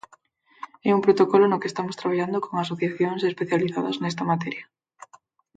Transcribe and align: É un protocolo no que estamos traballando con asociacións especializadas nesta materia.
É 0.89 0.91
un 0.97 1.05
protocolo 1.05 1.45
no 1.47 1.59
que 1.61 1.69
estamos 1.71 1.97
traballando 1.99 2.37
con 2.45 2.53
asociacións 2.57 3.21
especializadas 3.31 3.97
nesta 4.03 4.23
materia. 4.31 4.63